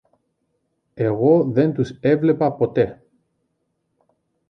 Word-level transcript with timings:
Εγώ 0.93 1.43
δεν 1.43 1.73
τους 1.73 1.89
έβλεπα 1.89 2.51
ποτέ. 2.53 3.01